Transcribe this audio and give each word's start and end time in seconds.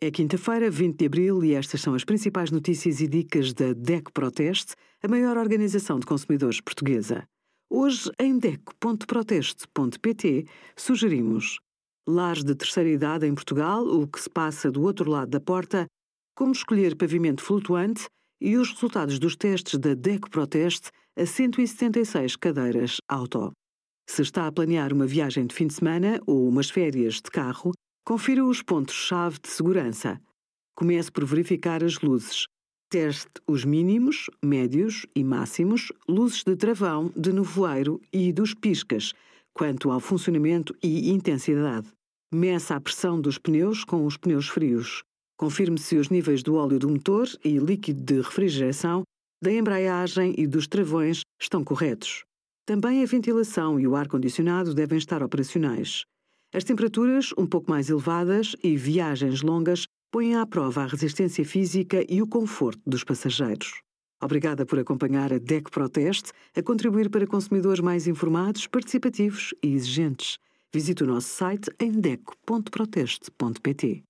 É 0.00 0.12
quinta-feira, 0.12 0.70
20 0.70 0.96
de 0.96 1.06
abril, 1.06 1.42
e 1.42 1.54
estas 1.54 1.80
são 1.80 1.92
as 1.92 2.04
principais 2.04 2.52
notícias 2.52 3.00
e 3.00 3.08
dicas 3.08 3.52
da 3.52 3.72
DECO 3.72 4.12
Proteste, 4.12 4.76
a 5.02 5.08
maior 5.08 5.36
organização 5.36 5.98
de 5.98 6.06
consumidores 6.06 6.60
portuguesa. 6.60 7.26
Hoje, 7.68 8.08
em 8.16 8.38
DECO.proteste.pt, 8.38 10.46
sugerimos 10.76 11.58
lares 12.08 12.44
de 12.44 12.54
terceira 12.54 12.88
idade 12.88 13.26
em 13.26 13.34
Portugal, 13.34 13.84
o 13.88 14.06
que 14.06 14.20
se 14.20 14.30
passa 14.30 14.70
do 14.70 14.82
outro 14.82 15.10
lado 15.10 15.30
da 15.30 15.40
porta, 15.40 15.88
como 16.36 16.52
escolher 16.52 16.94
pavimento 16.94 17.42
flutuante 17.42 18.06
e 18.40 18.56
os 18.56 18.70
resultados 18.70 19.18
dos 19.18 19.34
testes 19.34 19.80
da 19.80 19.94
DECO 19.94 20.30
Proteste 20.30 20.92
a 21.16 21.26
176 21.26 22.36
cadeiras 22.36 22.98
auto. 23.08 23.50
Se 24.08 24.22
está 24.22 24.46
a 24.46 24.52
planear 24.52 24.92
uma 24.92 25.08
viagem 25.08 25.44
de 25.44 25.56
fim 25.56 25.66
de 25.66 25.74
semana 25.74 26.20
ou 26.24 26.48
umas 26.48 26.70
férias 26.70 27.14
de 27.14 27.32
carro, 27.32 27.72
Confira 28.08 28.42
os 28.42 28.62
pontos-chave 28.62 29.38
de 29.38 29.50
segurança. 29.50 30.18
Comece 30.74 31.12
por 31.12 31.26
verificar 31.26 31.84
as 31.84 32.00
luzes. 32.00 32.46
Teste 32.88 33.30
os 33.46 33.66
mínimos, 33.66 34.30
médios 34.42 35.04
e 35.14 35.22
máximos, 35.22 35.92
luzes 36.08 36.42
de 36.42 36.56
travão, 36.56 37.12
de 37.14 37.34
nevoeiro 37.34 38.00
e 38.10 38.32
dos 38.32 38.54
piscas, 38.54 39.12
quanto 39.52 39.90
ao 39.90 40.00
funcionamento 40.00 40.74
e 40.82 41.10
intensidade. 41.10 41.92
Meça 42.32 42.76
a 42.76 42.80
pressão 42.80 43.20
dos 43.20 43.36
pneus 43.36 43.84
com 43.84 44.06
os 44.06 44.16
pneus 44.16 44.48
frios. 44.48 45.02
Confirme 45.36 45.78
se 45.78 45.96
os 45.96 46.08
níveis 46.08 46.42
do 46.42 46.54
óleo 46.54 46.78
do 46.78 46.88
motor 46.88 47.28
e 47.44 47.58
líquido 47.58 48.00
de 48.00 48.22
refrigeração, 48.22 49.02
da 49.44 49.52
embreagem 49.52 50.34
e 50.38 50.46
dos 50.46 50.66
travões 50.66 51.20
estão 51.38 51.62
corretos. 51.62 52.24
Também 52.64 53.02
a 53.02 53.06
ventilação 53.06 53.78
e 53.78 53.86
o 53.86 53.94
ar-condicionado 53.94 54.72
devem 54.72 54.96
estar 54.96 55.22
operacionais. 55.22 56.06
As 56.52 56.64
temperaturas 56.64 57.32
um 57.36 57.46
pouco 57.46 57.70
mais 57.70 57.90
elevadas 57.90 58.56
e 58.64 58.74
viagens 58.74 59.42
longas 59.42 59.86
põem 60.10 60.34
à 60.34 60.46
prova 60.46 60.82
a 60.82 60.86
resistência 60.86 61.44
física 61.44 62.02
e 62.08 62.22
o 62.22 62.26
conforto 62.26 62.80
dos 62.86 63.04
passageiros. 63.04 63.82
Obrigada 64.20 64.64
por 64.64 64.78
acompanhar 64.78 65.30
a 65.32 65.38
DEC 65.38 65.70
Proteste 65.70 66.32
a 66.56 66.62
contribuir 66.62 67.10
para 67.10 67.26
consumidores 67.26 67.80
mais 67.80 68.06
informados, 68.06 68.66
participativos 68.66 69.54
e 69.62 69.74
exigentes. 69.74 70.38
Visite 70.72 71.04
o 71.04 71.06
nosso 71.06 71.28
site 71.28 71.70
em 71.78 71.92
deco.proteste.pt. 71.92 74.07